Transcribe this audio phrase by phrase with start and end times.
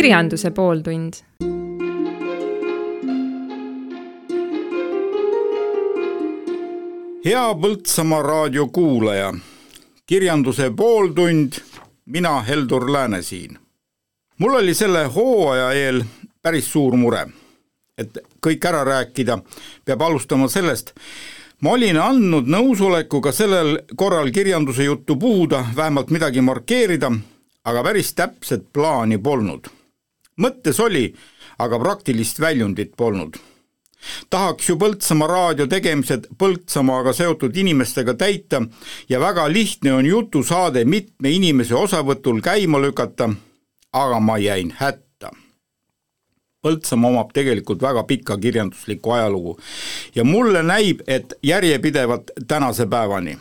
[0.00, 1.12] kirjanduse pooltund.
[7.24, 9.34] hea Põltsamaa raadio kuulaja,
[10.06, 11.52] kirjanduse pooltund,
[12.06, 13.58] mina, Heldur Lääne siin.
[14.38, 16.04] mul oli selle hooaja eel
[16.42, 17.26] päris suur mure,
[17.98, 19.38] et kõik ära rääkida,
[19.84, 20.94] peab alustama sellest,
[21.60, 27.12] ma olin andnud nõusoleku ka sellel korral kirjanduse juttu puhuda, vähemalt midagi markeerida,
[27.64, 29.68] aga päris täpset plaani polnud.
[30.40, 31.10] Mõttes oli,
[31.58, 33.36] aga praktilist väljundit polnud.
[34.30, 38.62] tahaks ju Põltsamaa raadio tegemised Põltsamaaga seotud inimestega täita
[39.08, 43.28] ja väga lihtne on jutusaade mitme inimese osavõtul käima lükata,
[43.92, 45.30] aga ma jäin hätta.
[46.62, 49.58] Põltsamaa omab tegelikult väga pikka kirjanduslikku ajalugu
[50.14, 53.38] ja mulle näib, et järjepidevalt tänase päevani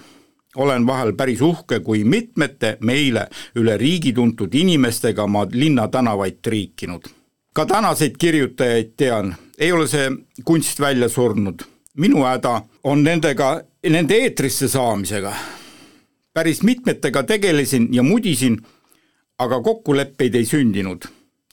[0.55, 7.03] olen vahel päris uhke, kui mitmete meile üle riigi tuntud inimestega ma linnatänavaid triikinud.
[7.53, 10.11] ka tänaseid kirjutajaid tean, ei ole see
[10.45, 11.61] kunst välja surnud.
[11.97, 15.33] minu häda on nendega, nende eetrisse saamisega.
[16.33, 18.57] päris mitmetega tegelesin ja mudisin,
[19.37, 21.05] aga kokkuleppeid ei sündinud.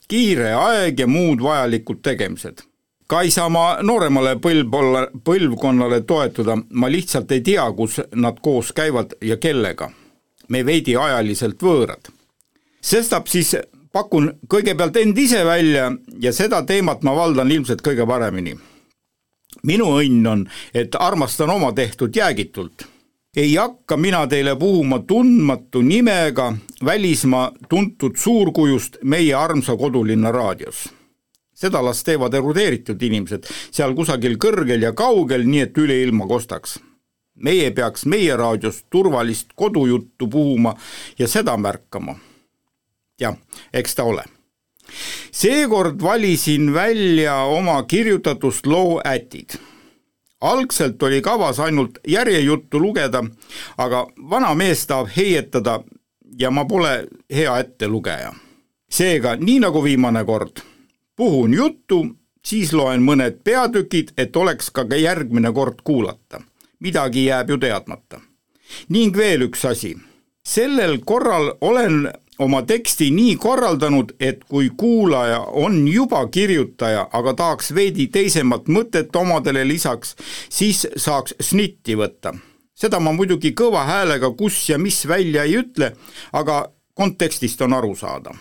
[0.08, 2.62] kiire aeg ja muud vajalikud tegemised
[3.06, 8.72] ka ei saa ma nooremale põlvpolla, põlvkonnale toetuda, ma lihtsalt ei tea, kus nad koos
[8.72, 9.90] käivad ja kellega.
[10.48, 12.10] me veidi ajaliselt võõrad.
[12.80, 13.56] sestap siis
[13.92, 18.58] pakun kõigepealt end ise välja ja seda teemat ma valdan ilmselt kõige paremini.
[19.62, 22.86] minu õnn on, et armastan oma tehtud jäägitult.
[23.36, 30.95] ei hakka mina teile puhuma tundmatu nimega välismaa tuntud suurkujust meie armsa kodulinna raadios
[31.56, 36.78] seda las teevad erudeeritud inimesed seal kusagil kõrgel ja kaugel, nii et üle ilma kostaks.
[37.36, 40.74] meie peaks meie raadios turvalist kodujuttu puhuma
[41.18, 42.16] ja seda märkama.
[43.20, 43.36] jah,
[43.72, 44.24] eks ta ole.
[45.32, 49.58] seekord valisin välja oma kirjutatust loo Ätid
[50.40, 53.24] algselt oli kavas ainult järjejuttu lugeda,
[53.78, 55.80] aga vana mees tahab heietada
[56.38, 58.34] ja ma pole hea ettelugeja.
[58.90, 60.60] seega, nii nagu viimane kord
[61.16, 62.06] puhun juttu,
[62.44, 66.40] siis loen mõned peatükid, et oleks ka järgmine kord kuulata.
[66.80, 68.20] midagi jääb ju teadmata.
[68.88, 69.96] ning veel üks asi.
[70.44, 77.74] sellel korral olen oma teksti nii korraldanud, et kui kuulaja on juba kirjutaja, aga tahaks
[77.74, 80.16] veidi teisemat mõtet omadele lisaks,
[80.48, 82.34] siis saaks snitti võtta.
[82.74, 85.96] seda ma muidugi kõva häälega kus ja mis välja ei ütle,
[86.32, 88.34] aga kontekstist on aru saada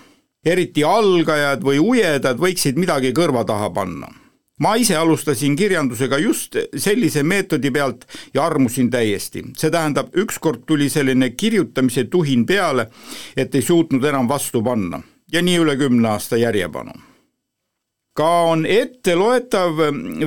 [0.45, 4.11] eriti algajad või ujedad võiksid midagi kõrva taha panna.
[4.59, 9.43] ma ise alustasin kirjandusega just sellise meetodi pealt ja armusin täiesti.
[9.57, 12.89] see tähendab, ükskord tuli selline kirjutamise tuhin peale,
[13.37, 15.01] et ei suutnud enam vastu panna
[15.31, 16.91] ja nii üle kümne aasta järjepanu.
[18.13, 19.77] ka on etteloetav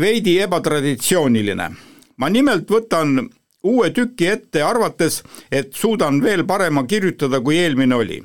[0.01, 1.71] veidi ebatraditsiooniline.
[2.17, 3.28] ma nimelt võtan
[3.62, 8.23] uue tüki ette, arvates, et suudan veel parema kirjutada, kui eelmine oli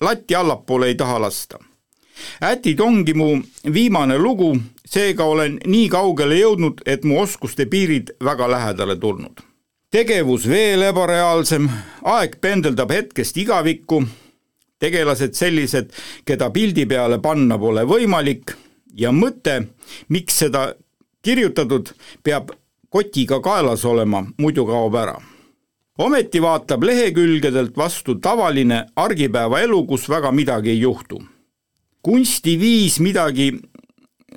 [0.00, 1.58] latti allapoole ei taha lasta.
[2.42, 3.42] ätid ongi mu
[3.74, 9.40] viimane lugu, seega olen nii kaugele jõudnud, et mu oskuste piirid väga lähedale tulnud.
[9.90, 11.68] tegevus veel ebareaalsem,
[12.04, 14.02] aeg pendeldab hetkest igavikku,
[14.78, 15.92] tegelased sellised,
[16.24, 18.56] keda pildi peale panna pole võimalik
[18.94, 19.62] ja mõte,
[20.08, 20.74] miks seda
[21.22, 22.50] kirjutatud, peab
[22.88, 25.18] kotiga kaelas olema, muidu kaob ära
[25.98, 31.22] ometi vaatab lehekülgedelt vastu tavaline argipäeva elu, kus väga midagi ei juhtu.
[32.02, 33.52] kunstiviis midagi,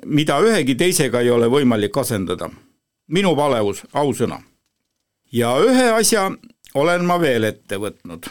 [0.06, 2.50] mida ühegi teisega ei ole võimalik asendada.
[3.08, 4.42] minu palevus, ausõna.
[5.32, 6.30] ja ühe asja
[6.74, 8.26] olen ma veel ette võtnud.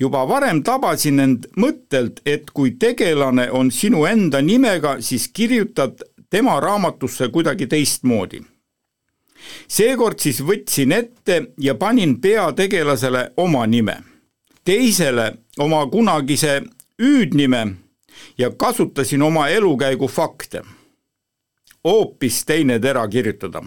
[0.00, 6.60] juba varem tabasin end mõttelt, et kui tegelane on sinu enda nimega, siis kirjutad tema
[6.60, 8.42] raamatusse kuidagi teistmoodi
[9.68, 13.96] seekord siis võtsin ette ja panin peategelasele oma nime,
[14.64, 16.62] teisele oma kunagise
[17.02, 17.66] hüüdnime
[18.38, 20.62] ja kasutasin oma elukäigu fakte.
[21.84, 23.62] hoopis teine tera kirjutada.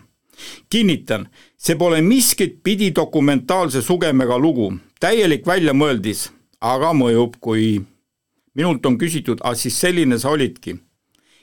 [0.70, 6.32] kinnitan, see pole miskit pidi dokumentaalse sugemega lugu, täielik väljamõeldis,
[6.62, 7.82] aga mõjub, kui
[8.54, 10.76] minult on küsitud, ah siis selline sa olidki.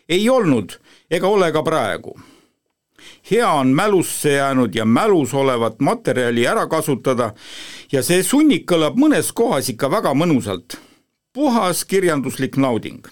[0.08, 0.80] ei olnud
[1.10, 2.18] ega ole ka praegu
[3.30, 7.32] hea on mälusse jäänud ja mälus olevat materjali ära kasutada
[7.92, 10.76] ja see sunnik kõlab mõnes kohas ikka väga mõnusalt.
[11.32, 13.06] puhas kirjanduslik nauding.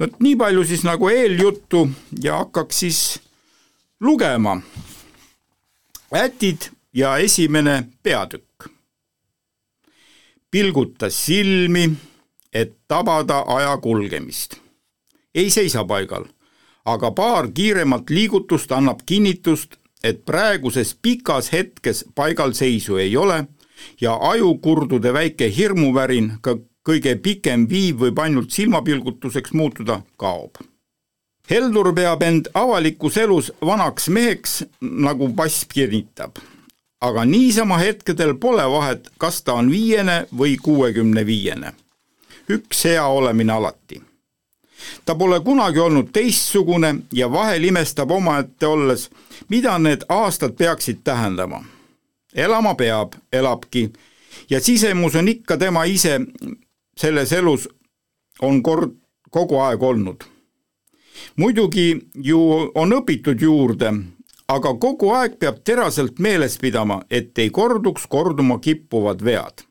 [0.00, 1.88] vot nii palju siis nagu eeljuttu
[2.22, 3.20] ja hakkaks siis
[4.00, 4.60] lugema.
[6.14, 8.68] ätid ja esimene peatükk.
[10.50, 11.90] pilgutas silmi,
[12.52, 14.56] et tabada aja kulgemist.
[15.34, 16.24] ei seisa paigal,
[16.84, 23.44] aga paar kiiremat liigutust annab kinnitust, et praeguses pikas hetkes paigalseisu ei ole
[24.00, 26.56] ja ajukurdude väike hirmuvärin, ka
[26.88, 30.60] kõige pikem viiv võib ainult silmapilgutuseks muutuda, kaob.
[31.50, 36.38] Heldur peab end avalikus elus vanaks meheks, nagu pass kinnitab.
[37.00, 41.72] aga niisama hetkedel pole vahet, kas ta on viiene või kuuekümne viiene.
[42.48, 44.07] üks hea olemine alati
[45.04, 49.10] ta pole kunagi olnud teistsugune ja vahel imestab omaette olles,
[49.48, 51.64] mida need aastad peaksid tähendama.
[52.34, 53.92] elama peab, elabki
[54.50, 56.20] ja sisemus on ikka tema ise
[56.96, 57.68] selles elus
[58.42, 58.94] on kord
[59.30, 60.24] kogu aeg olnud.
[61.36, 62.40] muidugi ju
[62.74, 63.92] on õpitud juurde,
[64.48, 69.64] aga kogu aeg peab teraselt meeles pidama, et ei korduks korduma kippuvad vead.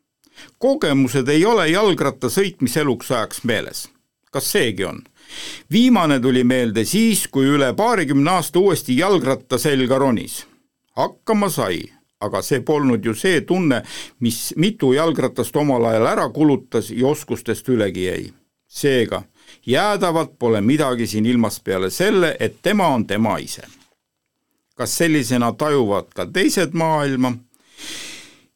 [0.57, 3.89] kogemused ei ole jalgratta sõitmise eluks ajaks meeles.
[4.37, 5.01] Kas seegi on?
[5.71, 10.45] viimane tuli meelde siis, kui üle paarikümne aasta uuesti jalgratta selga ronis.
[10.95, 11.81] hakkama sai,
[12.21, 13.81] aga see polnud ju see tunne,
[14.19, 18.33] mis mitu jalgratast omal ajal ära kulutas ja oskustest ülegi jäi.
[18.67, 19.23] seega
[19.65, 23.63] jäädavalt pole midagi siin ilmas peale selle, et tema on tema ise.
[24.75, 27.33] kas sellisena tajuvad ka teised maailma?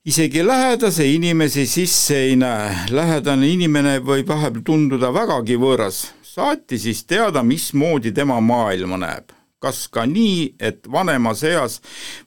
[0.05, 6.07] Isegi lähedase inimese sisse ei näe, lähedane inimene võib vahepeal tunduda vägagi võõras.
[6.25, 9.29] Saati siis teada, mismoodi tema maailma näeb.
[9.61, 11.81] kas ka nii, et vanemas eas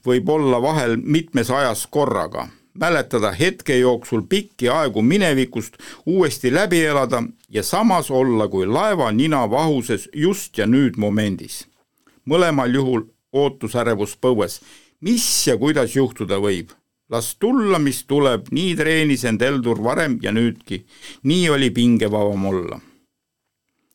[0.07, 2.45] võib olla vahel mitmes ajas korraga,
[2.79, 5.75] mäletada hetke jooksul pikki aegu minevikust,
[6.07, 11.67] uuesti läbi elada ja samas olla kui laeva nina vahuses just ja nüüd momendis.
[12.25, 14.61] mõlemal juhul ootusärevus põues,
[15.01, 16.71] mis ja kuidas juhtuda võib
[17.11, 20.87] las tulla, mis tuleb, nii treenis end Heldur varem ja nüüdki.
[21.23, 22.81] nii oli pingevavam olla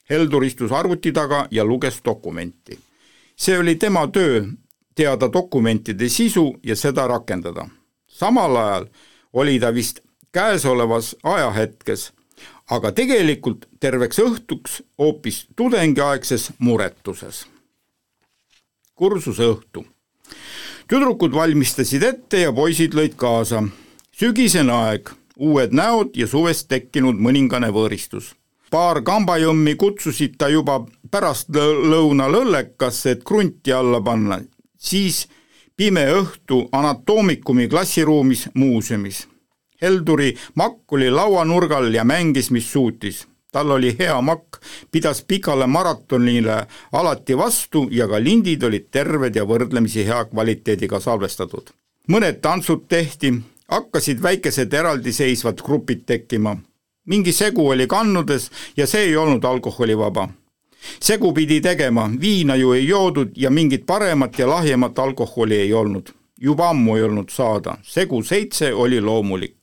[0.10, 2.80] Heldur istus arvuti taga ja luges dokumenti.
[3.36, 4.46] see oli tema töö,
[4.96, 7.70] teada dokumentide sisu ja seda rakendada.
[8.08, 8.86] samal ajal
[9.34, 10.00] oli ta vist
[10.32, 12.12] käesolevas ajahetkes,
[12.70, 17.48] aga tegelikult terveks õhtuks hoopis tudengiaegses muretuses.
[18.96, 19.86] kursuse õhtu.
[20.90, 23.64] Tüdrukud valmistasid ette ja poisid lõid kaasa.
[24.12, 28.34] sügisene aeg, uued näod ja suvest tekkinud mõningane võõristus
[28.70, 30.80] paar kambajõmmi kutsusid ta juba
[31.12, 34.40] pärastlõunal õllekasse, et krunti alla panna,
[34.78, 35.26] siis
[35.76, 39.26] pime õhtu anatoomikumi klassiruumis muuseumis.
[39.82, 43.26] Helduri makk oli lauanurgal ja mängis, mis suutis.
[43.52, 44.62] Tal oli hea makk,
[44.92, 51.70] pidas pikale maratonile alati vastu ja ka lindid olid terved ja võrdlemisi hea kvaliteediga salvestatud.
[52.08, 53.34] mõned tantsud tehti,
[53.68, 56.58] hakkasid väikesed eraldiseisvad grupid tekkima
[57.10, 60.30] mingi segu oli kannudes ja see ei olnud alkoholivaba.
[61.02, 66.10] segu pidi tegema, viina ju ei joodud ja mingit paremat ja lahjemat alkoholi ei olnud.
[66.42, 69.59] juba ammu ei olnud saada, segu seitse oli loomulik.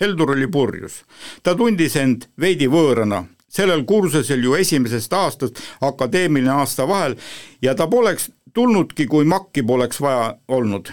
[0.00, 1.02] Heldur oli purjus,
[1.42, 7.18] ta tundis end veidi võõrana, sellel kursusel ju esimesest aastast akadeemiline aasta vahel
[7.62, 10.92] ja ta poleks tulnudki, kui makki poleks vaja olnud.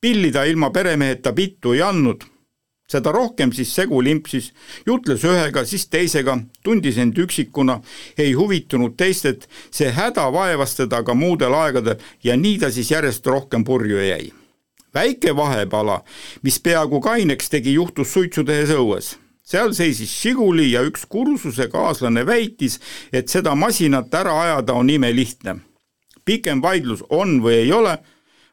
[0.00, 2.24] pilli ta ilma peremeheta pittu ei andnud
[2.92, 4.50] seda rohkem siis segu limpsis,
[4.86, 7.78] jutles ühega, siis teisega, tundis end üksikuna,
[8.18, 13.26] ei huvitunud teistest, see häda vaevas teda ka muudel aegadel ja nii ta siis järjest
[13.26, 14.32] rohkem purju jäi.
[14.94, 16.02] Väike vahepala,
[16.42, 19.16] mis peaaegu kaineks tegi, juhtus suitsu tehes õues
[19.52, 22.78] seal seisis Žiguli ja üks kursusekaaslane väitis,
[23.12, 25.56] et seda masinat ära ajada on imelihtne.
[26.24, 27.98] pikem vaidlus on või ei ole,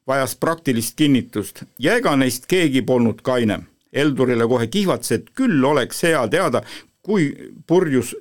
[0.07, 3.59] vajas praktilist kinnitust ja ega neist keegi polnud kaine
[3.93, 6.61] Eldurile kohe kihvatas, et küll oleks hea teada,
[7.01, 7.31] kui
[7.67, 8.13] purjus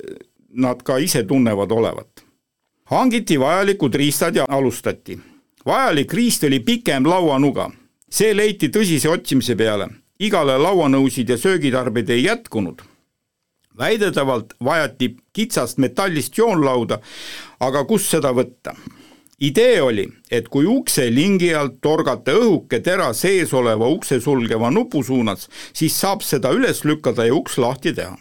[0.57, 2.25] nad ka ise tunnevad olevat.
[2.85, 5.19] hangiti vajalikud riistad ja alustati.
[5.67, 7.71] vajalik riist oli pikem lauanuga.
[8.11, 9.89] See leiti tõsise otsimise peale.
[10.19, 12.83] igale lauanõusid ja söögitarbeid ei jätkunud.
[13.79, 17.01] väidetavalt vajati kitsast metallist joonlauda,
[17.61, 18.75] aga kust seda võtta
[19.41, 25.03] idee oli, et kui ukse lingi alt torgata õhuke tera sees oleva ukse sulgeva nupu
[25.07, 28.17] suunas, siis saab seda üles lükata ja uks lahti teha.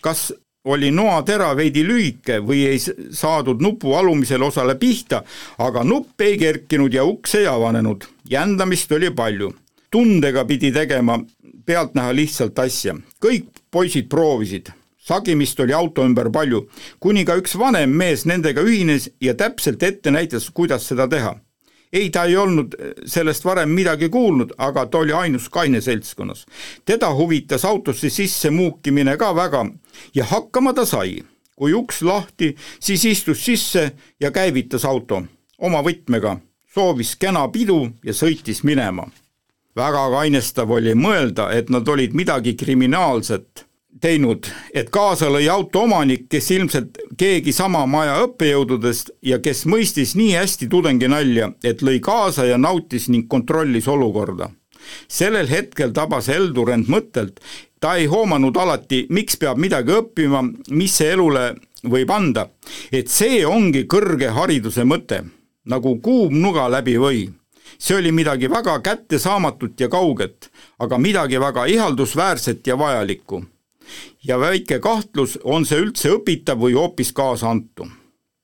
[0.00, 0.32] kas
[0.64, 5.22] oli noatera veidi lühike või ei saadud nupu alumisele osale pihta,
[5.58, 8.04] aga nupp ei kerkinud ja uks ei avanenud.
[8.30, 9.54] jändamist oli palju.
[9.90, 11.18] tundega pidi tegema
[11.66, 12.94] pealtnäha lihtsalt asja.
[13.24, 16.68] kõik poisid proovisid, sagimist oli auto ümber palju,
[17.00, 21.36] kuni ka üks vanem mees nendega ühines ja täpselt ette näitas, kuidas seda teha.
[21.92, 22.74] Ei, ta ei olnud
[23.06, 26.46] sellest varem midagi kuulnud, aga ta oli ainus kaine seltskonnas.
[26.84, 29.66] teda huvitas autosse sisse muukimine ka väga
[30.14, 31.22] ja hakkama ta sai
[31.60, 35.18] kui uks lahti, siis istus sisse ja käivitas auto
[35.60, 36.38] oma võtmega,
[36.72, 39.04] soovis kena pidu ja sõitis minema.
[39.76, 43.66] väga kainestav oli mõelda, et nad olid midagi kriminaalset
[44.00, 50.14] teinud, et kaasa lõi auto omanik, kes ilmselt keegi sama maja õppejõududest ja kes mõistis
[50.18, 54.50] nii hästi tudengi nalja, et lõi kaasa ja nautis ning kontrollis olukorda.
[55.08, 57.40] sellel hetkel tabas Heldur end mõttelt,
[57.80, 61.54] ta ei hoomanud alati, miks peab midagi õppima, mis see elule
[61.84, 62.48] võib anda,
[62.92, 65.24] et see ongi kõrge hariduse mõte,
[65.64, 67.28] nagu kuum nuga läbi või.
[67.78, 73.44] See oli midagi väga kättesaamatut ja kauget, aga midagi väga ihaldusväärset ja vajalikku
[74.24, 77.88] ja väike kahtlus, on see üldse õpitav või hoopis kaasaantu.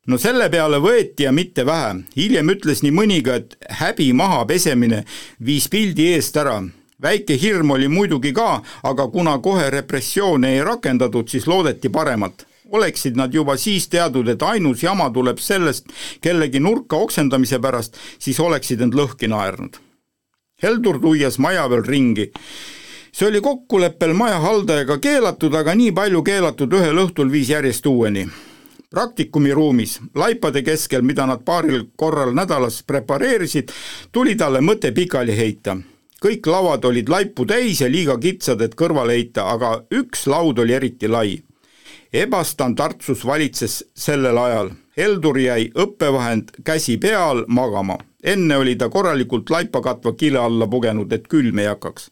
[0.07, 5.05] no selle peale võeti ja mitte vähe, hiljem ütles nii mõnigi, et häbi maha pesemine
[5.45, 6.62] viis pildi eest ära.
[7.03, 13.17] väike hirm oli muidugi ka, aga kuna kohe repressioone ei rakendatud, siis loodeti paremat oleksid
[13.17, 15.87] nad juba siis teadnud, et ainus jama tuleb sellest
[16.21, 19.79] kellegi nurka oksendamise pärast, siis oleksid end lõhki naernud.
[20.62, 22.31] Heldur tuias maja peal ringi
[23.18, 28.28] see oli kokkuleppel maja haldajaga keelatud, aga nii palju keelatud ühel õhtul viis järjest uueni.
[28.90, 33.73] praktikumi ruumis, laipade keskel, mida nad paaril korral nädalas prepareerisid,
[34.12, 35.76] tuli talle mõte pikali heita.
[36.25, 40.73] kõik lauad olid laipu täis ja liiga kitsad, et kõrvale heita, aga üks laud oli
[40.73, 41.42] eriti lai.
[42.12, 47.96] ebastandardsus valitses sellel ajal, Heldur jäi õppevahend käsi peal magama.
[48.25, 52.11] enne oli ta korralikult laipa katva kile alla pugenud, et külm ei hakkaks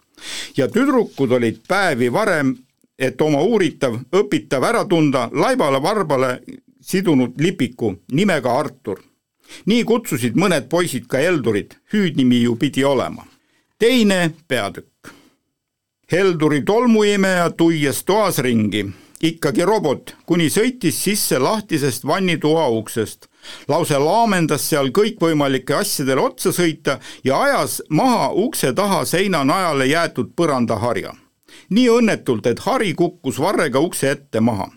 [0.56, 2.54] ja tüdrukud olid päevi varem,
[2.98, 6.38] et oma uuritav, õpitav ära tunda, laibale varbale
[6.80, 9.02] sidunud lipiku nimega Artur.
[9.66, 13.26] nii kutsusid mõned poisid ka Heldurit, hüüdnimi ju pidi olema.
[13.78, 15.12] teine peatükk.
[16.12, 18.92] Helduri tolmuimeja tuies toas ringi
[19.24, 23.28] ikkagi robot, kuni sõitis sisse lahtisest vannitoa uksest.
[23.68, 30.32] Lause laamendas seal kõikvõimalike asjadele otsa sõita ja ajas maha ukse taha seina najale jäetud
[30.36, 31.12] põrandaharja.
[31.70, 34.70] nii õnnetult, et hari kukkus varrega ukse ette maha.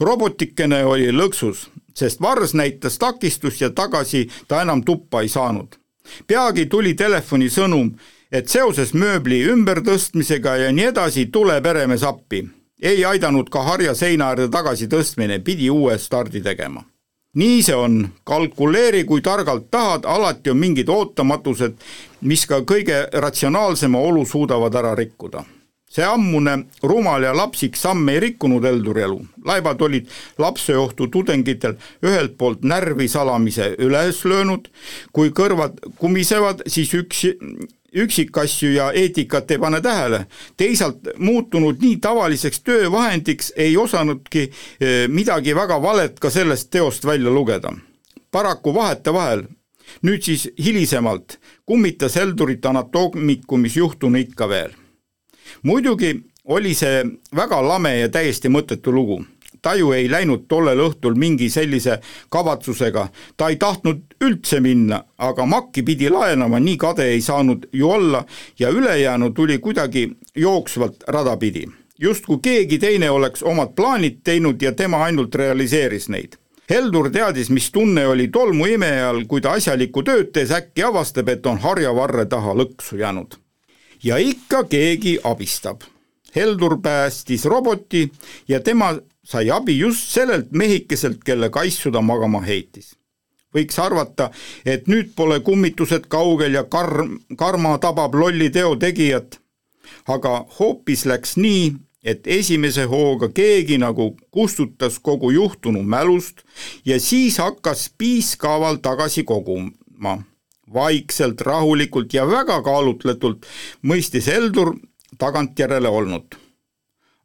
[0.00, 5.76] robotikene oli lõksus, sest vars näitas takistust ja tagasi ta enam tuppa ei saanud.
[6.26, 7.96] peagi tuli telefoni sõnum,
[8.32, 12.44] et seoses mööbli ümbertõstmisega ja nii edasi tuleb Eremes appi
[12.82, 16.84] ei aidanud ka harja seina äärde tagasi tõstmine, pidi uue stardi tegema.
[17.36, 21.76] Nii see on, kalkuleeri, kui targalt tahad, alati on mingid ootamatused,
[22.26, 25.44] mis ka kõige ratsionaalsema olu suudavad ära rikkuda.
[25.96, 29.20] See ammune rumal ja lapsik samm ei rikkunud Elduri elu.
[29.46, 34.68] laevad olid lapseohtu tudengitel ühelt poolt närvi salamise üles löönud,
[35.12, 37.22] kui kõrvad kumisevad, siis üks
[37.96, 40.26] üksikasju ja eetikat ei pane tähele.
[40.56, 47.30] teisalt muutunud nii tavaliseks töövahendiks ei osanudki eh, midagi väga valet ka sellest teost välja
[47.30, 47.72] lugeda.
[48.30, 49.42] paraku vahetevahel,
[50.02, 54.70] nüüd siis hilisemalt, kummitas Heldurit anatoomikumis juhtunu ikka veel.
[55.62, 57.04] muidugi oli see
[57.36, 59.24] väga lame ja täiesti mõttetu lugu
[59.66, 61.98] taju ei läinud tollel õhtul mingi sellise
[62.30, 67.90] kavatsusega, ta ei tahtnud üldse minna, aga makki pidi laenama, nii kade ei saanud ju
[67.90, 68.24] olla
[68.58, 71.66] ja ülejäänu tuli kuidagi jooksvalt rada pidi.
[71.98, 77.68] justkui keegi teine oleks omad plaanid teinud ja tema ainult realiseeris neid Heldur teadis, mis
[77.70, 82.98] tunne oli tolmuimejal, kui ta asjalikku tööd tees, äkki avastab, et on harjavarre taha lõksu
[82.98, 83.38] jäänud.
[84.04, 85.80] ja ikka keegi abistab.
[86.34, 88.10] Heldur päästis roboti
[88.48, 88.92] ja tema
[89.26, 92.94] sai abi just sellelt mehikeselt, kelle kaissu ta magama heitis.
[93.56, 94.26] võiks arvata,
[94.68, 99.38] et nüüd pole kummitused kaugel ja karm, karma tabab lolli teo tegijat,
[100.12, 101.70] aga hoopis läks nii,
[102.04, 106.44] et esimese hooga keegi nagu kustutas kogu juhtunu mälust
[106.84, 110.22] ja siis hakkas piiskaaval tagasi koguma.
[110.74, 113.46] vaikselt, rahulikult ja väga kaalutletult
[113.82, 114.74] mõistis Heldur
[115.18, 116.34] tagantjärele olnut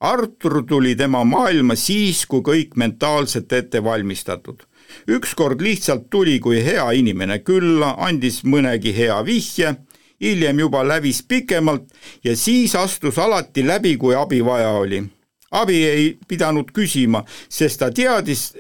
[0.02, 4.64] Artur tuli tema maailma siis, kui kõik mentaalselt ette valmistatud.
[5.08, 9.76] ükskord lihtsalt tuli kui hea inimene külla, andis mõnegi hea vihje,
[10.22, 11.94] hiljem juba lävis pikemalt
[12.24, 15.04] ja siis astus alati läbi, kui abi vaja oli.
[15.52, 18.58] abi ei pidanud küsima, sest ta teadis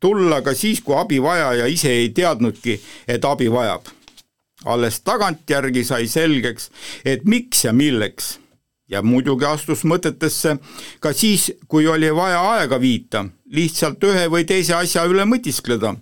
[0.00, 3.84] tulla ka siis, kui abi vajaja ise ei teadnudki, et abi vajab.
[4.64, 6.70] alles tagantjärgi sai selgeks,
[7.04, 8.38] et miks ja milleks
[8.88, 10.56] ja muidugi astus mõtetesse
[11.00, 15.94] ka siis, kui oli vaja aega viita, lihtsalt ühe või teise asja üle mõtiskleda.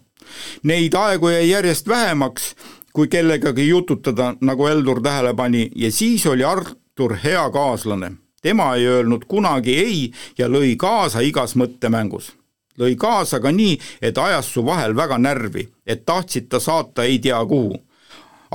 [0.62, 2.54] Neid aegu jäi järjest vähemaks,
[2.92, 8.12] kui kellegagi jututada, nagu Heldur tähele pani, ja siis oli Artur hea kaaslane.
[8.42, 12.32] tema ei öelnud kunagi ei ja lõi kaasa igas mõttemängus.
[12.78, 17.18] lõi kaasa ka nii, et ajas su vahel väga närvi, et tahtsid ta saata ei
[17.18, 17.85] tea kuhu.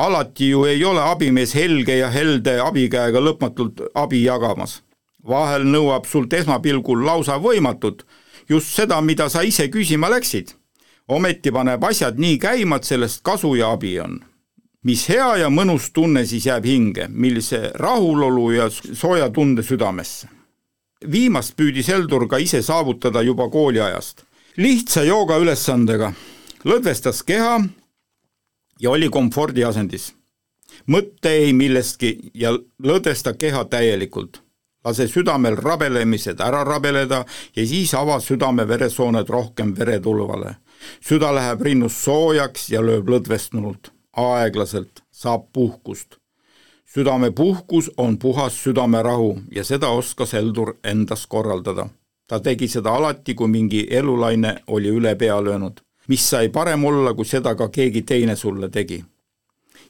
[0.05, 4.81] Alati ju ei ole abimees helge ja helde abikäega lõpmatult abi jagamas.
[5.27, 8.05] vahel nõuab sult esmapilgul lausa võimatut,
[8.49, 10.55] just seda, mida sa ise küsima läksid.
[11.07, 14.19] ometi paneb asjad nii käima, et sellest kasu ja abi on
[14.83, 20.27] mis hea ja mõnus tunne siis jääb hinge, millise rahulolu ja sooja tunde südamesse
[21.11, 24.23] viimast püüdis Heldur ka ise saavutada juba kooliajast.
[24.57, 26.13] lihtsa joogaülesandega
[26.65, 27.61] lõdvestas keha
[28.81, 30.13] ja oli komfordi asendis.
[30.87, 32.51] mõtte ei millestki ja
[32.83, 34.41] lõdvesta keha täielikult.
[34.85, 40.55] lase südamel rabelemised ära rabeleda ja siis ava südame-veresooned rohkem veretulvale.
[41.01, 46.21] süda läheb rinnust soojaks ja lööb lõdvestunult, aeglaselt, saab puhkust
[46.93, 51.87] südamepuhkus on puhas südamerahu ja seda oskas Heldur endas korraldada.
[52.27, 55.79] ta tegi seda alati, kui mingi elulaine oli üle pea löönud.
[56.07, 59.03] Mis sai parem olla, kui seda ka keegi teine sulle tegi.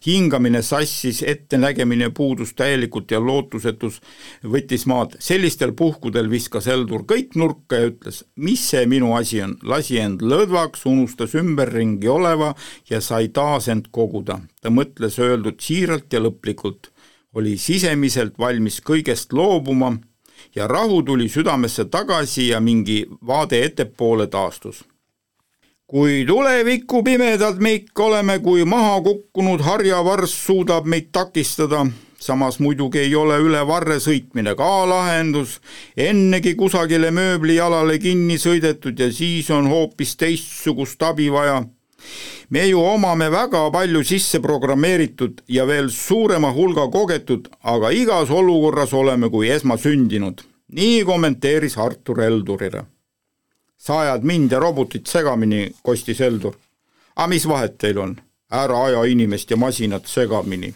[0.06, 4.00] hingamine sassis, ettenägemine puudus täielikult ja lootusetus
[4.44, 5.16] võttis maad.
[5.20, 10.22] sellistel puhkudel viskas Heldur kõik nurka ja ütles, mis see minu asi on, lasi end
[10.22, 12.56] lõdvaks, unustas ümberringi oleva
[12.90, 14.40] ja sai taas end koguda.
[14.62, 16.92] ta mõtles öeldud siiralt ja lõplikult
[17.34, 19.94] oli sisemiselt valmis kõigest loobuma
[20.56, 24.84] ja rahu tuli südamesse tagasi ja mingi vaade ettepoole taastus.
[25.92, 31.82] Kui tuleviku pimedad me ikka oleme, kui maha kukkunud harjavarss suudab meid takistada,
[32.16, 35.58] samas muidugi ei ole üle varre sõitmine ka lahendus,
[35.98, 41.60] ennegi kusagile mööblijalale kinni sõidetud ja siis on hoopis teistsugust abi vaja
[42.50, 48.94] me ju omame väga palju sisse programmeeritud ja veel suurema hulga kogetud, aga igas olukorras
[48.94, 50.42] oleme kui esmasündinud.
[50.72, 52.86] nii kommenteeris Artur Eldurile.
[53.82, 56.54] Sa ajad mind ja robotit segamini, kostis Eldur.
[57.16, 58.16] aga mis vahet teil on?
[58.52, 60.74] ära aja inimest ja masinat segamini.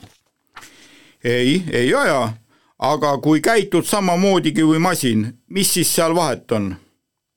[1.24, 2.34] ei, ei aja,
[2.80, 6.76] aga kui käitud samamoodigi kui masin, mis siis seal vahet on?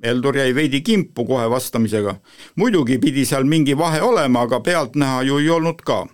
[0.02, 2.16] Eldur jäi veidi kimpu kohe vastamisega.
[2.56, 6.06] muidugi pidi seal mingi vahe olema, aga pealtnäha ju ei olnud ka.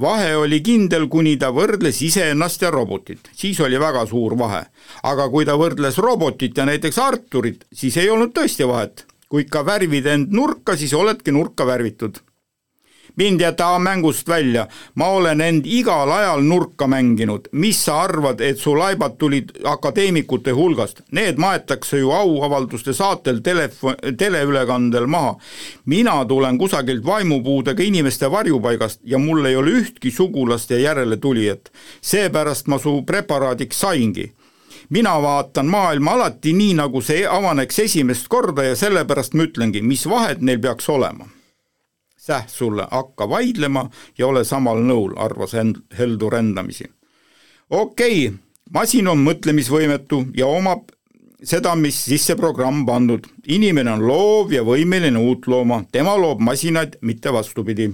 [0.00, 4.64] Vahe oli kindel, kuni ta võrdles iseennast ja robotit, siis oli väga suur vahe.
[5.02, 9.06] aga kui ta võrdles robotit ja näiteks Arturit, siis ei olnud tõesti vahet.
[9.28, 12.18] kui ikka värvid end nurka, siis oledki nurka värvitud
[13.16, 18.58] mind jäta mängust välja, ma olen end igal ajal nurka mänginud, mis sa arvad, et
[18.58, 25.36] su laibad tulid akadeemikute hulgast, need maetakse ju auavalduste saatel telefon, teleülekandel maha.
[25.84, 31.72] mina tulen kusagilt vaimupuudega inimeste varjupaigast ja mul ei ole ühtki sugulast ja järeletulijat.
[32.00, 34.32] seepärast ma su preparaadiks saingi.
[34.88, 40.08] Mina vaatan maailma alati nii, nagu see avaneks esimest korda ja sellepärast ma ütlengi, mis
[40.08, 41.28] vahet neil peaks olema
[42.20, 43.86] säh sulle, hakka vaidlema
[44.18, 45.54] ja ole samal nõul, arvas
[45.98, 46.84] Heldur endamisi.
[47.70, 48.38] okei okay,,
[48.70, 50.90] masin on mõtlemisvõimetu ja omab
[51.42, 53.26] seda, mis sisse programm pandud.
[53.46, 57.90] inimene on loov ja võimeline uut looma, tema loob masinaid, mitte vastupidi.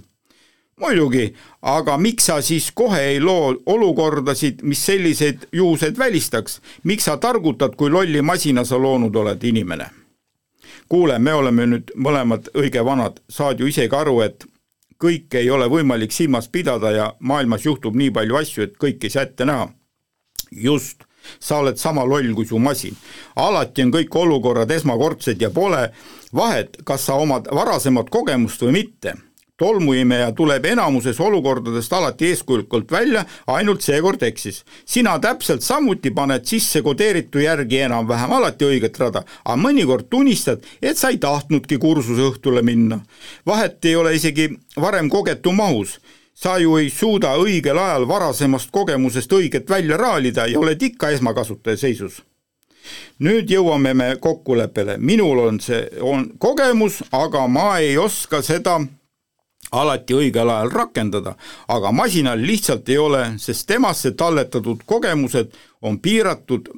[0.80, 7.16] muidugi, aga miks sa siis kohe ei loo olukordasid, mis selliseid juhuseid välistaks, miks sa
[7.16, 10.05] targutad, kui lolli masina sa loonud oled, inimene
[10.88, 14.46] kuule, me oleme nüüd mõlemad õige vanad, saad ju isegi aru, et
[15.02, 19.10] kõike ei ole võimalik silmas pidada ja maailmas juhtub nii palju asju, et kõike ei
[19.10, 19.68] saa ette näha.
[20.50, 21.04] just,
[21.40, 22.96] sa oled sama loll kui su masin.
[23.36, 25.90] alati on kõik olukorrad esmakordsed ja pole
[26.34, 29.14] vahet, kas sa omad varasemat kogemust või mitte
[29.56, 34.64] tolmuimeja tuleb enamuses olukordadest alati eeskujulikult välja, ainult seekord eksis.
[34.84, 40.98] sina täpselt samuti paned sisse kodeeritu järgi enam-vähem alati õiget rada, aga mõnikord tunnistad, et
[40.98, 43.00] sa ei tahtnudki kursuseõhtule minna.
[43.46, 45.98] vahet ei ole isegi varem kogetu mahus
[46.34, 51.76] sa ju ei suuda õigel ajal varasemast kogemusest õiget välja raalida ja oled ikka esmakasutaja
[51.76, 52.20] seisus
[53.18, 58.78] nüüd jõuame me kokkuleppele, minul on see, on kogemus, aga ma ei oska seda
[59.76, 61.36] alati õigel ajal rakendada,
[61.68, 66.68] aga masinal lihtsalt ei ole, sest temasse talletatud kogemused on piiratud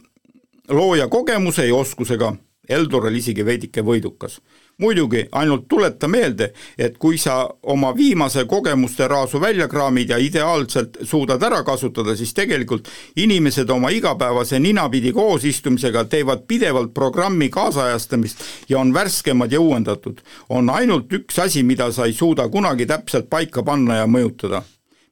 [0.68, 2.34] looja kogemuse ja oskusega,
[2.68, 4.42] Eldor oli isegi veidike võidukas
[4.78, 11.00] muidugi, ainult tuleta meelde, et kui sa oma viimase kogemuste raasu välja kraamid ja ideaalselt
[11.02, 18.78] suudad ära kasutada, siis tegelikult inimesed oma igapäevase ninapidi koosistumisega teevad pidevalt programmi kaasajastamist ja
[18.78, 20.20] on värskemad ja uuendatud.
[20.48, 24.62] on ainult üks asi, mida sa ei suuda kunagi täpselt paika panna ja mõjutada.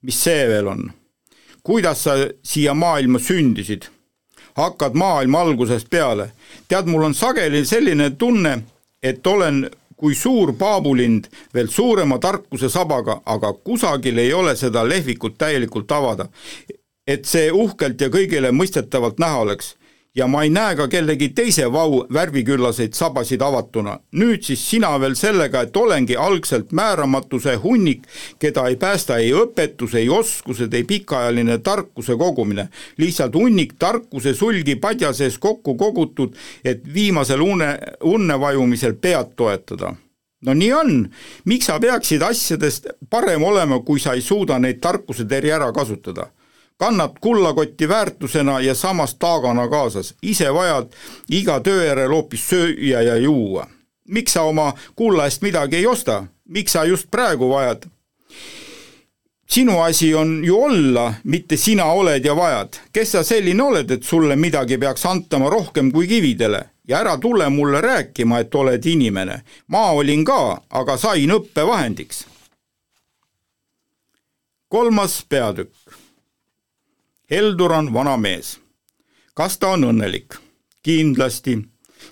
[0.02, 0.92] mis see veel on?
[1.62, 3.90] kuidas sa siia maailma sündisid?
[4.56, 6.30] hakkad maailma algusest peale.
[6.68, 8.62] tead, mul on sageli selline tunne,
[9.02, 15.38] et olen kui suur paabulind veel suurema tarkuse sabaga, aga kusagil ei ole seda lehvikut
[15.38, 16.28] täielikult avada.
[17.06, 19.76] et see uhkelt ja kõigile mõistetavalt näha oleks
[20.16, 23.98] ja ma ei näe ka kellegi teise vau värviküllaseid sabasid avatuna.
[24.12, 28.06] nüüd siis sina veel sellega, et olengi algselt määramatuse hunnik,
[28.38, 32.68] keda ei päästa ei õpetus, ei oskused, ei pikaajaline tarkuse kogumine.
[32.96, 39.94] lihtsalt hunnik tarkuse sulgi padja sees kokku kogutud, et viimasel une, unne vajumisel pead toetada
[40.46, 40.90] no nii on,
[41.44, 46.30] miks sa peaksid asjadest parem olema, kui sa ei suuda neid tarkuseteri ära kasutada?
[46.78, 50.86] Kannad kullakotti väärtusena ja samas taagana kaasas, ise vajad
[51.30, 53.66] iga töö järel hoopis süüa ja juua.
[54.08, 57.82] miks sa oma kulla eest midagi ei osta, miks sa just praegu vajad?
[59.48, 62.68] sinu asi on ju olla, mitte sina oled ja vajad.
[62.92, 67.48] kes sa selline oled, et sulle midagi peaks antama rohkem kui kividele ja ära tule
[67.48, 69.42] mulle rääkima, et oled inimene.
[69.66, 72.26] ma olin ka, aga sain õppevahendiks.
[74.68, 75.72] kolmas peatükk
[77.30, 78.60] Heldur on vana mees.
[79.34, 80.36] kas ta on õnnelik?
[80.86, 81.56] kindlasti,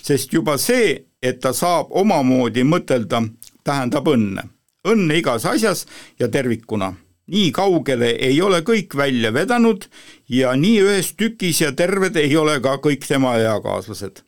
[0.03, 3.21] sest juba see, et ta saab omamoodi mõtelda,
[3.63, 4.43] tähendab õnne.
[4.83, 5.87] õnne igas asjas
[6.19, 6.95] ja tervikuna.
[7.27, 9.87] nii kaugele ei ole kõik välja vedanud
[10.29, 14.25] ja nii ühes tükis ja terved ei ole ka kõik tema eakaaslased.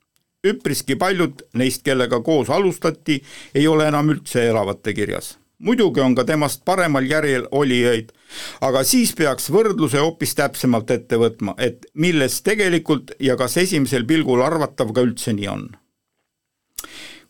[0.46, 3.22] üpriski paljud neist, kellega koos alustati,
[3.54, 8.12] ei ole enam üldse elavate kirjas muidugi on ka temast paremal järjel olijaid,
[8.60, 14.44] aga siis peaks võrdluse hoopis täpsemalt ette võtma, et milles tegelikult ja kas esimesel pilgul
[14.44, 15.68] arvatav ka üldse nii on.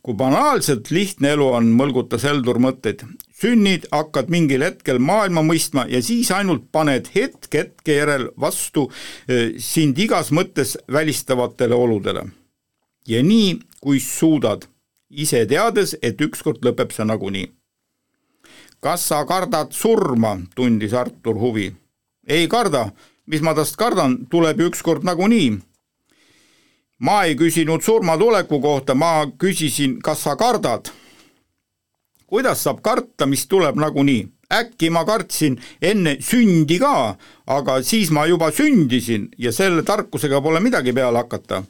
[0.07, 3.01] kui banaalselt lihtne elu on, mõlgutas Heldur mõtteid,
[3.35, 8.87] sünnid, hakkad mingil hetkel maailma mõistma ja siis ainult paned hetk hetke järel vastu
[9.27, 12.23] eh, sind igas mõttes välistavatele oludele.
[13.07, 14.69] ja nii, kui suudad,
[15.11, 17.56] ise teades, et ükskord lõpeb see nagunii
[18.87, 21.75] kas sa kardad surma, tundis Artur huvi.
[22.29, 22.93] ei karda,
[23.27, 25.59] mis ma tast kardan, tuleb ju ükskord nagunii.
[26.99, 30.87] ma ei küsinud surma tuleku kohta, ma küsisin, kas sa kardad.
[32.27, 34.29] kuidas saab karta, mis tuleb nagunii?
[34.55, 40.61] äkki ma kartsin enne sündi ka, aga siis ma juba sündisin ja selle tarkusega pole
[40.61, 41.65] midagi peale hakata.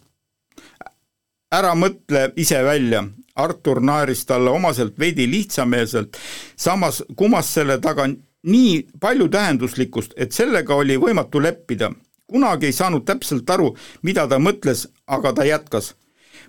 [1.52, 6.16] ära mõtle ise välja, Artur naeris talle omaselt veidi lihtsameelselt,
[6.56, 8.08] samas kumas selle taga
[8.46, 11.92] nii palju tähenduslikkust, et sellega oli võimatu leppida.
[12.26, 15.94] kunagi ei saanud täpselt aru, mida ta mõtles, aga ta jätkas.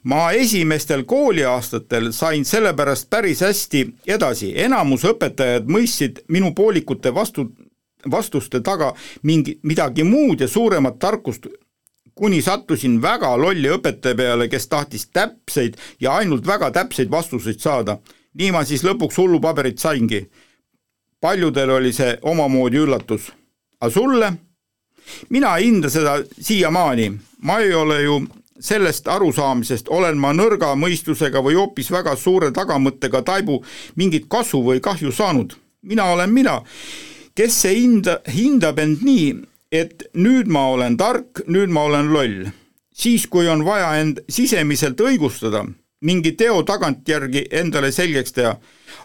[0.04, 7.52] ma esimestel kooliaastatel sain sellepärast päris hästi edasi, enamus õpetajad mõistsid minu poolikute vastu,
[8.12, 11.48] vastuste taga mingi, midagi muud ja suuremat tarkust
[12.18, 17.98] kuni sattusin väga lolli õpetaja peale, kes tahtis täpseid ja ainult väga täpseid vastuseid saada.
[18.38, 20.30] nii ma siis lõpuks hullupaberit saingi.
[21.22, 23.32] paljudel oli see omamoodi üllatus.
[23.82, 24.34] aga sulle?
[25.30, 28.28] mina ei hinda seda siiamaani, ma ei ole ju
[28.60, 33.62] sellest arusaamisest olen ma nõrga mõistusega või hoopis väga suure tagamõttega taibu
[33.96, 35.54] mingit kasu või kahju saanud.
[35.82, 36.62] mina olen mina,
[37.36, 39.36] kes see hinda, hindab end nii,
[39.72, 42.48] et nüüd ma olen tark, nüüd ma olen loll.
[42.98, 45.62] siis, kui on vaja end sisemiselt õigustada,
[46.02, 48.56] mingi teo tagantjärgi endale selgeks teha,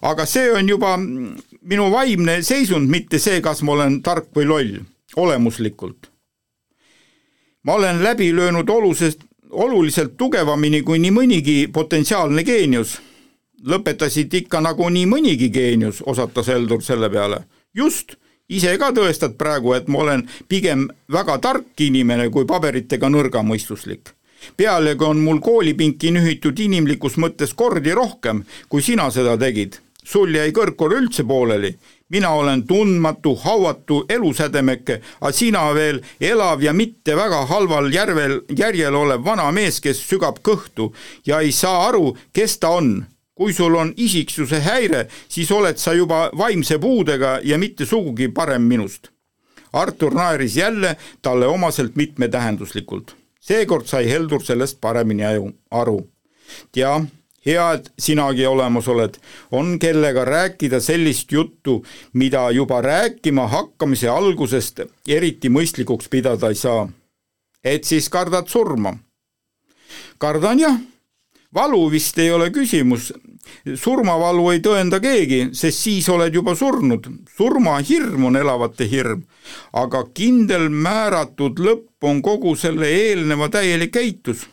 [0.09, 4.79] aga see on juba minu vaimne seisund, mitte see, kas ma olen tark või loll,
[5.17, 6.09] olemuslikult.
[7.63, 9.21] ma olen läbi löönud oluliselt,
[9.51, 13.01] oluliselt tugevamini kui nii mõnigi potentsiaalne geenius.
[13.67, 17.45] lõpetasid ikka nagu nii mõnigi geenius, osatas Heldur selle peale.
[17.75, 18.17] just
[18.49, 24.15] ise ka tõestad praegu, et ma olen pigem väga tark inimene kui paberitega nõrgamõistuslik.
[24.57, 29.79] pealegi on mul koolipinki nühitud inimlikus mõttes kordi rohkem, kui sina seda tegid.
[30.05, 31.77] sul jäi kõrgkool üldse pooleli.
[32.09, 38.95] mina olen tundmatu, hauatu elusädemeke, aga sina veel elav ja mitte väga halval järvel, järjel
[38.95, 40.93] olev vana mees, kes sügab kõhtu
[41.27, 45.95] ja ei saa aru, kes ta on kui sul on isiksuse häire, siis oled sa
[45.97, 49.09] juba vaimse puudega ja mitte sugugi parem minust.
[49.73, 53.17] Artur naeris jälle talle omaselt mitmetähenduslikult.
[53.41, 55.23] seekord sai Heldur sellest paremini
[55.71, 56.11] aru.
[56.77, 57.01] ja
[57.47, 59.15] hea, et sinagi olemas oled,
[59.51, 66.89] on kellega rääkida sellist juttu, mida juba rääkima hakkamise algusest eriti mõistlikuks pidada ei saa.
[67.65, 68.97] et siis kardad surma?
[70.19, 70.92] kardan jah
[71.55, 73.11] valu vist ei ole küsimus,
[73.75, 77.07] surmavalu ei tõenda keegi, sest siis oled juba surnud.
[77.37, 79.25] surmahirm on elavate hirm,
[79.73, 84.47] aga kindel määratud lõpp on kogu selle eelneva täielik eitus.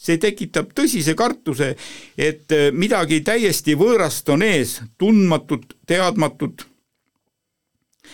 [0.00, 1.76] see tekitab tõsise kartuse,
[2.16, 6.66] et midagi täiesti võõrast on ees, tundmatut, teadmatut.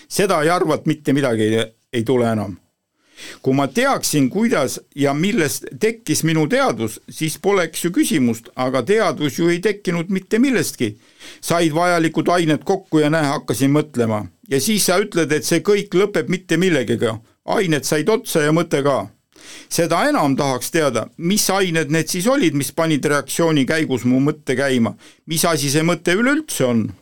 [0.08, 2.56] seda ei arva, et mitte midagi ei, ei tule enam
[3.42, 9.38] kui ma teaksin, kuidas ja millest tekkis minu teadvus, siis poleks ju küsimust, aga teadvus
[9.38, 10.96] ju ei tekkinud mitte millestki.
[11.40, 15.94] said vajalikud ained kokku ja näe, hakkasin mõtlema ja siis sa ütled, et see kõik
[15.94, 17.18] lõpeb mitte millegiga.
[17.44, 19.08] ained said otsa ja mõte ka.
[19.68, 24.56] seda enam tahaks teada, mis ained need siis olid, mis panid reaktsiooni käigus mu mõtte
[24.56, 26.92] käima, mis asi see mõte üleüldse on?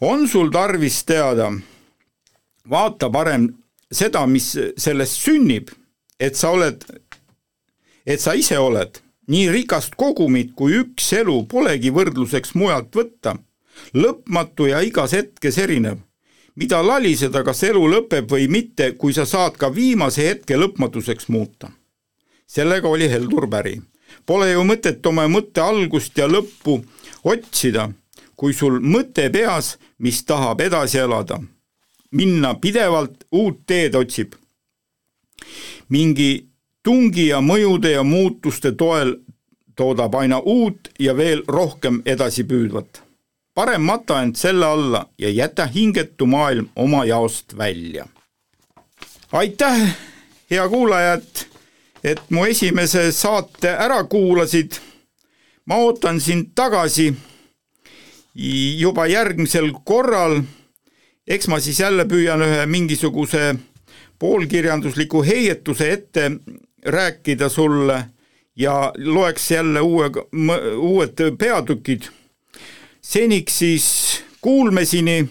[0.00, 1.52] on sul tarvis teada,
[2.68, 3.48] vaata parem
[3.94, 5.70] seda, mis sellest sünnib,
[6.20, 6.84] et sa oled,
[8.06, 13.36] et sa ise oled nii rikast kogumit kui üks elu polegi võrdluseks mujalt võtta,
[13.96, 15.98] lõpmatu ja igas hetkes erinev.
[16.54, 21.70] mida laliseda, kas elu lõpeb või mitte, kui sa saad ka viimase hetke lõpmatuseks muuta.
[22.46, 23.80] sellega oli Heldur päri.
[24.26, 26.84] Pole ju mõtet oma mõtte algust ja lõppu
[27.24, 27.90] otsida,
[28.36, 31.40] kui sul mõte peas, mis tahab edasi elada
[32.14, 34.32] minna pidevalt uut teed otsib.
[35.88, 36.48] mingi
[36.82, 39.16] tungi ja mõjude ja muutuste toel
[39.76, 43.02] toodab aina uut ja veel rohkem edasipüüdvat.
[43.54, 48.06] parem mata end selle alla ja jäta hingetu maailm oma jaost välja.
[49.32, 49.96] aitäh,
[50.50, 51.48] hea kuulaja, et,
[52.04, 54.72] et mu esimese saate ära kuulasid.
[55.66, 57.14] ma ootan sind tagasi
[58.78, 60.42] juba järgmisel korral
[61.28, 63.54] eks ma siis jälle püüan ühe mingisuguse
[64.18, 66.30] poolkirjandusliku heietuse ette
[66.86, 68.04] rääkida sulle
[68.56, 70.10] ja loeks jälle uue,
[70.76, 72.02] uued peatükid.
[73.00, 75.28] seniks siis Kuulmesini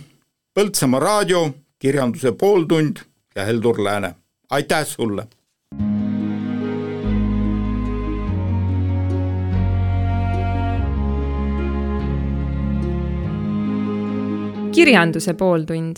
[0.53, 2.97] Põltsamaa raadio, kirjanduse pooltund
[3.36, 4.15] ja Heldur Lääne.
[4.49, 5.27] aitäh sulle!
[14.73, 15.95] Kirjanduse pooltund